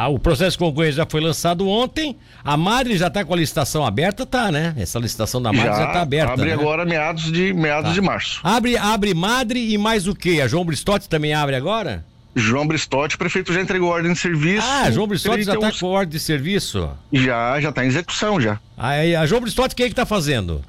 Ah, 0.00 0.06
o 0.06 0.16
processo 0.16 0.52
de 0.52 0.58
Congonhas 0.58 0.94
já 0.94 1.04
foi 1.04 1.20
lançado 1.20 1.68
ontem. 1.68 2.16
A 2.44 2.56
Madre 2.56 2.96
já 2.96 3.08
está 3.08 3.24
com 3.24 3.34
a 3.34 3.36
licitação 3.36 3.84
aberta, 3.84 4.24
tá, 4.24 4.52
né? 4.52 4.72
Essa 4.78 4.96
licitação 4.96 5.42
da 5.42 5.52
Madre 5.52 5.74
já 5.74 5.86
está 5.86 6.02
aberta. 6.02 6.34
Abre 6.34 6.46
né? 6.46 6.52
agora 6.52 6.84
meados 6.84 7.32
de 7.32 7.52
meados 7.52 7.90
tá. 7.90 7.94
de 7.94 8.00
março. 8.00 8.40
Abre, 8.44 8.76
abre 8.76 9.12
Madre 9.12 9.72
e 9.72 9.76
mais 9.76 10.06
o 10.06 10.14
quê? 10.14 10.40
A 10.40 10.46
João 10.46 10.64
Bristotti 10.64 11.08
também 11.08 11.34
abre 11.34 11.56
agora? 11.56 12.04
João 12.36 12.64
Bristotti, 12.64 13.16
o 13.16 13.18
prefeito 13.18 13.52
já 13.52 13.60
entregou 13.60 13.90
ordem 13.90 14.12
de 14.12 14.18
serviço. 14.20 14.64
Ah, 14.70 14.88
João 14.88 15.08
Bristotti 15.08 15.42
já 15.42 15.54
está 15.54 15.72
com 15.72 15.86
ordem 15.86 16.12
de 16.12 16.20
serviço? 16.20 16.88
Já, 17.12 17.60
já 17.60 17.70
está 17.70 17.84
em 17.84 17.88
execução 17.88 18.40
já. 18.40 18.60
Aí, 18.76 19.16
a 19.16 19.26
João 19.26 19.40
Bristotti 19.40 19.74
quem 19.74 19.86
é 19.86 19.88
que 19.88 19.94
está 19.94 20.06
fazendo? 20.06 20.62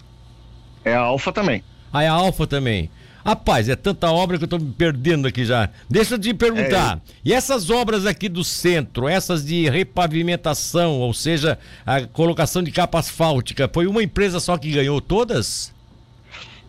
É 0.83 0.95
a 0.95 1.01
Alfa 1.01 1.31
também. 1.31 1.63
Ah, 1.93 2.03
é 2.03 2.07
a 2.07 2.13
Alfa 2.13 2.47
também. 2.47 2.89
Rapaz, 3.25 3.67
é 3.69 3.75
tanta 3.75 4.09
obra 4.11 4.37
que 4.37 4.43
eu 4.43 4.47
estou 4.47 4.59
me 4.59 4.71
perdendo 4.71 5.27
aqui 5.27 5.43
já. 5.43 5.69
Deixa 5.89 6.15
eu 6.15 6.19
te 6.19 6.33
perguntar. 6.33 6.97
É... 6.97 6.99
E 7.25 7.33
essas 7.33 7.69
obras 7.69 8.05
aqui 8.05 8.29
do 8.29 8.43
centro, 8.43 9.07
essas 9.07 9.45
de 9.45 9.69
repavimentação, 9.69 10.99
ou 10.99 11.13
seja, 11.13 11.59
a 11.85 12.01
colocação 12.01 12.63
de 12.63 12.71
capa 12.71 12.99
asfáltica, 12.99 13.69
foi 13.71 13.87
uma 13.87 14.01
empresa 14.01 14.39
só 14.39 14.57
que 14.57 14.71
ganhou 14.71 15.01
todas? 15.01 15.73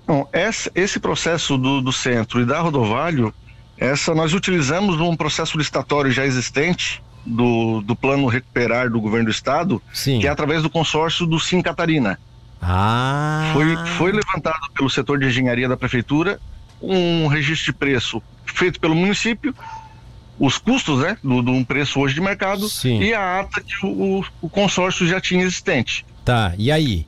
Bom, 0.07 0.29
esse 0.75 0.99
processo 0.99 1.57
do, 1.57 1.81
do 1.81 1.93
centro 1.93 2.41
e 2.41 2.45
da 2.45 2.61
Rodovalho, 2.61 3.33
essa 3.79 4.15
nós 4.15 4.35
utilizamos 4.35 5.01
um 5.01 5.15
processo 5.17 5.57
licitatório 5.57 6.11
já 6.11 6.27
existente 6.27 7.01
do, 7.25 7.81
do 7.83 7.95
plano 7.95 8.27
recuperar 8.27 8.91
do 8.91 9.01
governo 9.01 9.27
do 9.27 9.31
estado, 9.31 9.81
Sim. 9.93 10.19
que 10.19 10.27
é 10.27 10.31
através 10.31 10.63
do 10.63 10.71
consórcio 10.71 11.27
do 11.27 11.39
Sim 11.39 11.63
Catarina. 11.63 12.19
Ah. 12.61 13.51
Foi, 13.53 13.77
foi 13.97 14.13
levantado 14.13 14.71
pelo 14.75 14.91
setor 14.91 15.19
de 15.19 15.27
engenharia 15.27 15.69
da 15.69 15.77
prefeitura 15.77 16.41
um 16.81 17.27
registro 17.27 17.73
de 17.73 17.79
preço 17.79 18.23
feito 18.47 18.81
pelo 18.81 18.95
município, 18.95 19.55
os 20.39 20.57
custos, 20.57 21.01
né, 21.01 21.19
do, 21.23 21.43
de 21.43 21.51
um 21.51 21.63
preço 21.63 22.01
hoje 22.01 22.15
de 22.15 22.21
mercado 22.21 22.69
Sim. 22.69 23.01
e 23.01 23.13
a 23.13 23.41
ata 23.41 23.61
que 23.61 23.75
o, 23.85 24.25
o 24.41 24.49
consórcio 24.49 25.07
já 25.07 25.21
tinha 25.21 25.43
existente. 25.43 26.05
Tá, 26.25 26.55
e 26.57 26.73
aí? 26.73 27.07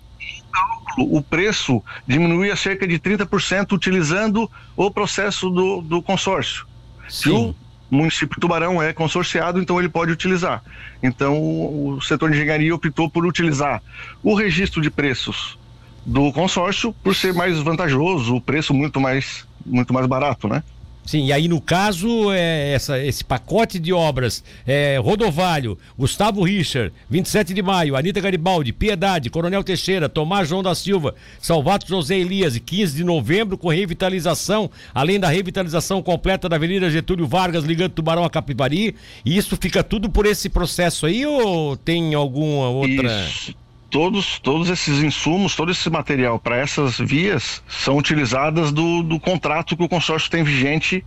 O 0.99 1.23
preço 1.23 1.83
diminuía 2.07 2.55
cerca 2.55 2.87
de 2.87 2.99
30% 2.99 3.73
utilizando 3.73 4.51
o 4.77 4.91
processo 4.91 5.49
do, 5.49 5.81
do 5.81 6.03
consórcio. 6.03 6.67
Sim. 7.09 7.55
Município 7.93 8.41
Tubarão 8.41 8.83
é 8.83 8.91
consorciado, 8.91 9.61
então 9.61 9.79
ele 9.79 9.89
pode 9.89 10.11
utilizar. 10.11 10.63
Então 11.03 11.37
o 11.39 12.01
setor 12.01 12.31
de 12.31 12.39
engenharia 12.39 12.75
optou 12.75 13.11
por 13.11 13.27
utilizar 13.27 13.83
o 14.23 14.35
registro 14.35 14.81
de 14.81 14.91
preços 14.91 15.59
do 16.07 16.33
consórcio 16.33 16.93
por 17.05 17.15
ser 17.15 17.35
mais 17.35 17.59
vantajoso, 17.59 18.35
o 18.35 18.41
preço 18.41 18.73
muito 18.73 18.99
mais 18.99 19.47
muito 19.65 19.93
mais 19.93 20.07
barato, 20.07 20.49
né? 20.49 20.65
Sim, 21.05 21.27
e 21.27 21.33
aí 21.33 21.49
no 21.49 21.61
caso, 21.61 22.33
é, 22.33 22.73
essa, 22.73 22.99
esse 22.99 23.25
pacote 23.25 23.79
de 23.79 23.93
obras, 23.93 24.43
é, 24.67 24.99
Rodovalho, 24.99 25.77
Gustavo 25.99 26.43
Richard, 26.45 26.93
27 27.11 27.53
de 27.53 27.61
maio, 27.61 27.97
Anitta 27.97 28.21
Garibaldi, 28.21 28.73
Piedade, 28.73 29.29
Coronel 29.29 29.65
Teixeira, 29.65 30.09
Tomás 30.09 30.49
João 30.49 30.63
da 30.63 30.75
Silva, 30.75 31.15
Salvato 31.41 31.89
José 31.89 32.17
Elias, 32.17 32.57
15 32.57 32.97
de 32.97 33.05
novembro, 33.05 33.59
com 33.59 33.69
revitalização, 33.69 34.71
além 34.95 35.19
da 35.19 35.29
revitalização 35.29 36.01
completa 36.03 36.49
da 36.49 36.57
Avenida 36.57 36.89
Getúlio 36.89 37.27
Vargas, 37.27 37.65
ligando 37.65 37.93
Tubarão 37.93 38.25
a 38.25 38.31
Capivari, 38.31 38.95
e 39.25 39.37
isso 39.37 39.57
fica 39.57 39.83
tudo 39.83 40.09
por 40.09 40.25
esse 40.25 40.49
processo 40.49 41.07
aí 41.07 41.27
ou 41.27 41.77
tem 41.77 42.15
alguma 42.15 42.69
outra... 42.69 43.27
Isso 43.27 43.62
todos, 43.93 44.39
todos 44.41 44.71
esses 44.71 45.03
insumos, 45.03 45.55
todo 45.55 45.71
esse 45.71 45.89
material 45.91 46.39
para 46.39 46.57
essas 46.57 46.99
vias 46.99 47.63
são 47.69 47.99
utilizadas 47.99 48.73
do, 48.73 49.03
do 49.03 49.21
contrato 49.21 49.77
que 49.77 49.85
o 49.85 49.89
consórcio 49.89 50.31
tem 50.31 50.43
vigente 50.43 51.05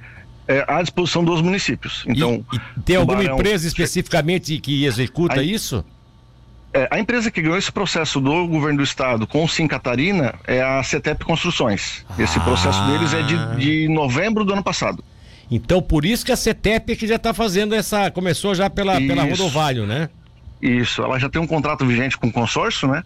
é, 0.48 0.64
à 0.68 0.84
disposição 0.84 1.26
dos 1.26 1.42
municípios. 1.42 2.06
Então, 2.08 2.46
e, 2.54 2.56
e 2.56 2.82
tem 2.84 2.96
alguma 2.96 3.18
Barão... 3.18 3.36
empresa 3.36 3.68
especificamente 3.68 4.60
que 4.60 4.86
executa 4.86 5.40
a, 5.40 5.44
isso? 5.44 5.84
É, 6.72 6.88
a 6.92 7.00
empresa 7.00 7.32
que 7.32 7.42
ganhou 7.42 7.58
esse 7.58 7.72
processo 7.72 8.22
do 8.22 8.48
governo 8.48 8.78
do 8.78 8.84
estado 8.84 9.26
com 9.26 9.44
o 9.44 9.50
Sim 9.50 9.68
Catarina 9.68 10.36
é 10.46 10.62
a 10.62 10.84
CETEP 10.84 11.26
Construções. 11.26 12.06
Esse 12.20 12.38
ah. 12.38 12.42
processo 12.42 12.86
deles 12.86 13.14
é 13.16 13.24
de, 13.24 13.56
de 13.58 13.88
novembro 13.88 14.46
do 14.46 14.54
ano 14.54 14.64
passado. 14.64 15.04
Então, 15.50 15.82
por 15.82 16.06
isso 16.06 16.24
que 16.24 16.32
a 16.32 16.36
CETEP 16.36 16.94
é 16.94 16.96
que 16.96 17.08
já 17.08 17.16
está 17.16 17.34
fazendo 17.34 17.74
essa. 17.74 18.12
Começou 18.12 18.54
já 18.54 18.70
pela, 18.70 18.98
pela 19.02 19.24
Rodovalho, 19.24 19.88
né? 19.88 20.10
Isso, 20.62 21.02
ela 21.02 21.20
já 21.20 21.30
tem 21.30 21.42
um 21.42 21.48
contrato 21.48 21.86
vigente 21.86 22.18
com 22.18 22.28
o 22.28 22.32
consórcio, 22.32 22.88
né? 22.88 23.04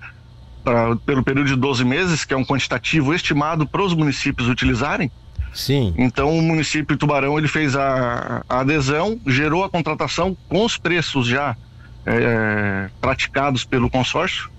Pra, 0.63 0.95
pelo 0.97 1.23
período 1.23 1.47
de 1.47 1.55
12 1.55 1.83
meses, 1.85 2.25
que 2.25 2.33
é 2.33 2.37
um 2.37 2.45
quantitativo 2.45 3.13
estimado 3.13 3.67
para 3.67 3.81
os 3.81 3.93
municípios 3.93 4.47
utilizarem. 4.47 5.11
Sim. 5.53 5.93
Então 5.97 6.37
o 6.37 6.41
município 6.41 6.95
de 6.95 6.99
Tubarão 6.99 7.37
ele 7.37 7.47
fez 7.47 7.75
a, 7.75 8.43
a 8.47 8.59
adesão, 8.59 9.19
gerou 9.25 9.63
a 9.63 9.69
contratação 9.69 10.37
com 10.47 10.63
os 10.63 10.77
preços 10.77 11.25
já 11.25 11.55
é, 12.05 12.89
praticados 13.01 13.65
pelo 13.65 13.89
consórcio 13.89 14.49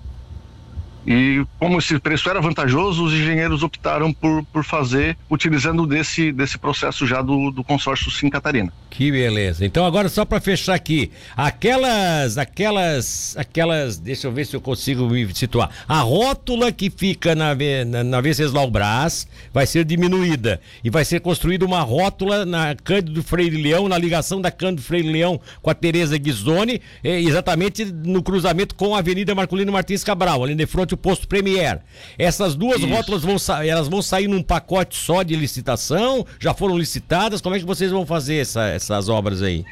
e 1.05 1.43
como 1.57 1.79
esse 1.79 1.97
preço 1.99 2.29
era 2.29 2.39
vantajoso, 2.39 3.03
os 3.03 3.13
engenheiros 3.13 3.63
optaram 3.63 4.13
por, 4.13 4.43
por 4.45 4.63
fazer 4.63 5.17
utilizando 5.29 5.87
desse, 5.87 6.31
desse 6.31 6.57
processo 6.57 7.07
já 7.07 7.21
do, 7.21 7.51
do 7.51 7.63
consórcio 7.63 8.11
Sim 8.11 8.29
Catarina. 8.29 8.71
Que 8.89 9.11
beleza. 9.11 9.65
Então 9.65 9.85
agora 9.85 10.09
só 10.09 10.25
para 10.25 10.39
fechar 10.39 10.75
aqui, 10.75 11.11
aquelas, 11.35 12.37
aquelas, 12.37 13.35
aquelas, 13.37 13.97
deixa 13.97 14.27
eu 14.27 14.31
ver 14.31 14.45
se 14.45 14.55
eu 14.55 14.61
consigo 14.61 15.07
me 15.07 15.33
situar. 15.33 15.69
A 15.87 16.01
rótula 16.01 16.71
que 16.71 16.89
fica 16.89 17.33
na, 17.33 17.55
na, 17.87 18.03
na 18.03 18.21
Venceslau 18.21 18.69
Brás 18.69 19.27
vai 19.51 19.65
ser 19.65 19.85
diminuída 19.85 20.61
e 20.83 20.89
vai 20.89 21.03
ser 21.03 21.21
construída 21.21 21.65
uma 21.65 21.81
rótula 21.81 22.45
na 22.45 22.75
Cândido 22.75 23.23
Freire 23.23 23.61
Leão, 23.61 23.87
na 23.87 23.97
ligação 23.97 24.39
da 24.39 24.51
Cândido 24.51 24.83
Freire 24.83 25.11
Leão 25.11 25.39
com 25.61 25.69
a 25.69 25.73
Tereza 25.73 26.17
Ghisoni, 26.17 26.81
exatamente 27.03 27.85
no 27.85 28.21
cruzamento 28.21 28.75
com 28.75 28.93
a 28.93 28.99
Avenida 28.99 29.33
Marcolino 29.33 29.71
Martins 29.71 30.03
Cabral, 30.03 30.43
ali 30.43 30.53
de 30.53 30.65
frente 30.67 30.90
o 30.93 30.97
posto 30.97 31.27
Premier. 31.27 31.81
Essas 32.17 32.55
duas 32.55 32.79
Isso. 32.79 32.89
rótulas 32.89 33.23
vão, 33.23 33.35
elas 33.63 33.87
vão 33.87 34.01
sair 34.01 34.27
num 34.27 34.41
pacote 34.41 34.95
só 34.95 35.23
de 35.23 35.35
licitação? 35.35 36.25
Já 36.39 36.53
foram 36.53 36.77
licitadas? 36.77 37.41
Como 37.41 37.55
é 37.55 37.59
que 37.59 37.65
vocês 37.65 37.91
vão 37.91 38.05
fazer 38.05 38.37
essa, 38.37 38.67
essas 38.67 39.09
obras 39.09 39.41
aí? 39.41 39.65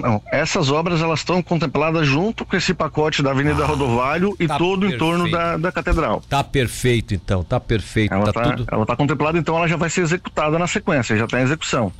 Não, 0.00 0.20
essas 0.32 0.70
obras 0.70 1.00
elas 1.00 1.20
estão 1.20 1.42
contempladas 1.42 2.06
junto 2.06 2.44
com 2.44 2.56
esse 2.56 2.74
pacote 2.74 3.22
da 3.22 3.30
Avenida 3.30 3.62
ah, 3.62 3.66
Rodovalho 3.66 4.34
e 4.40 4.46
tá 4.46 4.58
todo 4.58 4.80
perfeito. 4.80 4.96
em 4.96 4.98
torno 4.98 5.30
da, 5.30 5.56
da 5.56 5.70
catedral. 5.70 6.22
Tá 6.28 6.42
perfeito 6.42 7.14
então, 7.14 7.44
tá 7.44 7.60
perfeito. 7.60 8.12
Ela 8.12 8.32
tá, 8.32 8.32
tá 8.32 8.50
tudo... 8.50 8.66
ela 8.70 8.86
tá 8.86 8.96
contemplada, 8.96 9.38
então 9.38 9.56
ela 9.56 9.68
já 9.68 9.76
vai 9.76 9.88
ser 9.88 10.02
executada 10.02 10.58
na 10.58 10.66
sequência, 10.66 11.16
já 11.16 11.24
está 11.24 11.40
em 11.40 11.44
execução. 11.44 11.92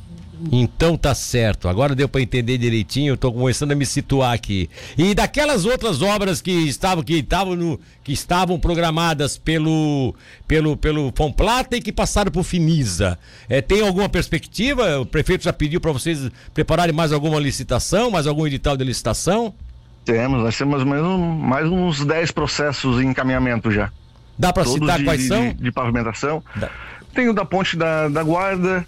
Então 0.51 0.97
tá 0.97 1.13
certo. 1.15 1.67
Agora 1.67 1.95
deu 1.95 2.07
para 2.07 2.21
entender 2.21 2.57
direitinho. 2.57 3.13
Eu 3.13 3.17
tô 3.17 3.31
começando 3.31 3.71
a 3.71 3.75
me 3.75 3.85
situar 3.85 4.33
aqui. 4.33 4.69
E 4.97 5.13
daquelas 5.13 5.65
outras 5.65 6.01
obras 6.01 6.41
que 6.41 6.51
estavam 6.51 7.03
que 7.03 7.15
estavam 7.15 7.55
no 7.55 7.79
que 8.03 8.11
estavam 8.11 8.59
programadas 8.59 9.37
pelo 9.37 10.15
pelo 10.47 10.77
pelo 10.77 11.11
Fomplata 11.15 11.77
e 11.77 11.81
que 11.81 11.91
passaram 11.91 12.31
por 12.31 12.43
Finisa. 12.43 13.17
É, 13.49 13.61
tem 13.61 13.85
alguma 13.85 14.09
perspectiva? 14.09 14.99
O 14.99 15.05
prefeito 15.05 15.43
já 15.43 15.53
pediu 15.53 15.79
para 15.81 15.91
vocês 15.91 16.29
prepararem 16.53 16.93
mais 16.93 17.11
alguma 17.11 17.39
licitação, 17.39 18.11
mais 18.11 18.27
algum 18.27 18.45
edital 18.45 18.77
de 18.77 18.83
licitação? 18.83 19.53
Temos, 20.03 20.43
nós 20.43 20.55
temos 20.55 20.83
mais, 20.83 21.01
mais 21.01 21.67
uns 21.67 22.05
10 22.05 22.31
processos 22.31 23.01
em 23.01 23.07
encaminhamento 23.07 23.71
já. 23.71 23.91
Dá 24.37 24.53
para 24.53 24.65
citar 24.65 24.99
de, 24.99 25.05
quais 25.05 25.27
são? 25.27 25.49
De, 25.49 25.55
de 25.55 25.71
pavimentação. 25.71 26.43
Dá. 26.55 26.69
Tem 27.13 27.29
o 27.29 27.33
da 27.33 27.45
ponte 27.45 27.77
da, 27.77 28.09
da 28.09 28.21
Guarda, 28.21 28.85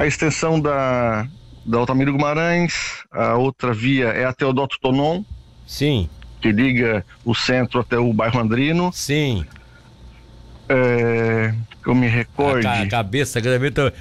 a 0.00 0.06
extensão 0.06 0.58
da, 0.58 1.28
da 1.66 1.78
Altamiro 1.78 2.12
Guimarães, 2.12 3.04
a 3.12 3.36
outra 3.36 3.74
via 3.74 4.06
é 4.06 4.24
a 4.24 4.32
Teodoto 4.32 4.78
Tonon. 4.80 5.22
Sim. 5.66 6.08
Que 6.40 6.50
liga 6.50 7.04
o 7.22 7.34
centro 7.34 7.80
até 7.80 7.98
o 7.98 8.10
bairro 8.10 8.40
Andrino. 8.40 8.90
Sim. 8.94 9.44
É, 10.70 11.52
que 11.82 11.88
eu 11.90 11.94
me 11.94 12.08
recorde. 12.08 12.66
A, 12.66 12.80
a 12.80 12.88
cabeça, 12.88 13.42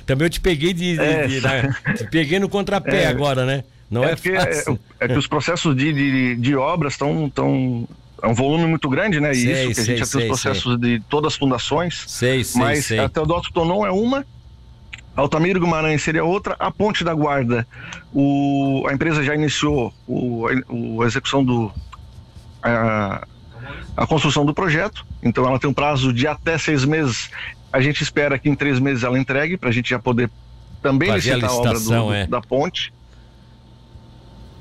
também 0.06 0.26
eu 0.26 0.30
te 0.30 0.40
peguei 0.40 0.72
de. 0.72 0.96
de, 0.96 1.28
de 1.28 1.42
né? 1.42 1.76
Te 1.98 2.06
peguei 2.06 2.40
no 2.40 2.48
contrapé 2.48 3.04
é, 3.04 3.08
agora, 3.08 3.46
né? 3.46 3.66
Não 3.92 4.06
é, 4.06 4.12
é, 4.12 4.14
é, 4.14 4.78
é, 5.02 5.08
que 5.10 5.18
os 5.18 5.28
processos 5.28 5.76
de, 5.76 5.92
de, 5.92 6.36
de 6.38 6.56
obras 6.56 6.94
estão. 6.94 7.30
Tão, 7.30 7.86
é 8.22 8.28
um 8.28 8.34
volume 8.34 8.68
muito 8.68 8.88
grande, 8.88 9.20
né? 9.20 9.34
Sei, 9.34 9.66
Isso, 9.66 9.74
que 9.74 9.82
a 9.82 9.84
gente 9.84 10.00
já 10.00 10.06
tem 10.06 10.22
os 10.22 10.28
processos 10.28 10.64
sei. 10.64 10.78
de 10.78 11.04
todas 11.10 11.34
as 11.34 11.38
fundações. 11.38 12.06
Sei, 12.08 12.44
sei, 12.44 12.62
mas 12.62 12.86
sei. 12.86 13.00
a 13.00 13.10
Teodoto 13.10 13.52
Tonon 13.52 13.86
é 13.86 13.92
uma 13.92 14.26
Altamiro 15.16 15.60
Guimarães 15.60 16.02
seria 16.02 16.24
outra. 16.24 16.56
A 16.60 16.72
Ponte 16.72 17.04
da 17.04 17.14
Guarda, 17.14 17.68
o, 18.14 18.86
a 18.88 18.94
empresa 18.94 19.24
já 19.24 19.36
iniciou 19.36 19.94
o, 20.08 20.48
a, 20.48 21.04
a 21.04 21.08
execução 21.08 21.44
do. 21.44 21.72
A, 22.62 23.28
a 23.96 24.08
construção 24.08 24.46
do 24.46 24.54
projeto, 24.54 25.06
então 25.22 25.46
ela 25.46 25.60
tem 25.60 25.70
um 25.70 25.74
prazo 25.74 26.14
de 26.14 26.26
até 26.26 26.58
seis 26.58 26.86
meses. 26.86 27.30
A 27.72 27.82
gente 27.82 28.02
espera 28.02 28.40
que 28.40 28.50
em 28.50 28.56
três 28.56 28.80
meses 28.80 29.04
ela 29.04 29.20
entregue, 29.20 29.58
para 29.58 29.70
a 29.70 29.72
gente 29.72 29.90
já 29.90 30.00
poder 30.00 30.30
também 30.82 31.10
Fazer 31.10 31.36
licitar 31.36 31.50
a, 31.50 31.54
a 31.54 31.58
obra 31.58 31.80
do, 31.80 32.14
é. 32.14 32.28
da 32.28 32.42
ponte. 32.42 32.94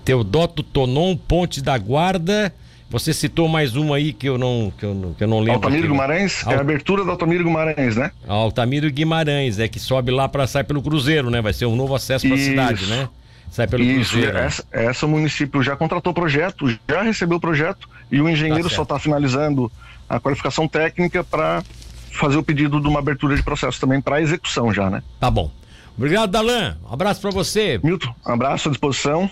Teodoto 0.04 0.62
Tonon, 0.62 1.16
Ponte 1.16 1.62
da 1.62 1.76
Guarda, 1.78 2.52
Você 2.90 3.12
citou 3.12 3.48
mais 3.48 3.76
uma 3.76 3.96
aí 3.96 4.14
que 4.14 4.26
eu 4.26 4.38
não, 4.38 4.72
que 4.78 4.84
eu, 4.84 5.14
que 5.16 5.24
eu 5.24 5.28
não 5.28 5.40
lembro. 5.40 5.54
Altamiro 5.54 5.84
aqui. 5.84 5.92
Guimarães? 5.92 6.46
Alt... 6.46 6.54
É 6.54 6.58
a 6.58 6.60
abertura 6.60 7.04
do 7.04 7.10
Altamiro 7.10 7.44
Guimarães, 7.44 7.96
né? 7.96 8.10
Altamiro 8.26 8.90
Guimarães, 8.90 9.58
é 9.58 9.68
que 9.68 9.78
sobe 9.78 10.10
lá 10.10 10.26
para 10.28 10.46
sair 10.46 10.64
pelo 10.64 10.82
Cruzeiro, 10.82 11.30
né? 11.30 11.42
Vai 11.42 11.52
ser 11.52 11.66
um 11.66 11.76
novo 11.76 11.94
acesso 11.94 12.26
para 12.26 12.36
a 12.36 12.40
cidade, 12.40 12.86
né? 12.86 13.08
Sai 13.50 13.66
pelo 13.66 13.82
Isso, 13.82 14.12
Cruzeiro. 14.12 14.38
Essa, 14.38 14.64
essa 14.72 15.06
o 15.06 15.08
município 15.08 15.62
já 15.62 15.76
contratou 15.76 16.12
o 16.12 16.14
projeto, 16.14 16.66
já 16.88 17.02
recebeu 17.02 17.36
o 17.36 17.40
projeto 17.40 17.88
e 18.10 18.20
o 18.20 18.28
engenheiro 18.28 18.68
tá 18.70 18.74
só 18.74 18.82
está 18.82 18.98
finalizando 18.98 19.70
a 20.08 20.18
qualificação 20.18 20.66
técnica 20.66 21.22
para 21.22 21.62
fazer 22.10 22.38
o 22.38 22.42
pedido 22.42 22.80
de 22.80 22.88
uma 22.88 23.00
abertura 23.00 23.36
de 23.36 23.42
processo 23.42 23.78
também 23.78 24.00
para 24.00 24.20
execução 24.20 24.72
já, 24.72 24.88
né? 24.88 25.02
Tá 25.20 25.30
bom. 25.30 25.50
Obrigado, 25.96 26.30
Dalan. 26.30 26.78
Um 26.88 26.94
abraço 26.94 27.20
para 27.20 27.30
você. 27.30 27.78
Milton, 27.82 28.14
um 28.26 28.32
abraço 28.32 28.68
à 28.68 28.70
disposição. 28.70 29.28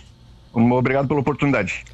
Obrigado 0.53 1.09
pela 1.09 1.21
oportunidade. 1.21 1.85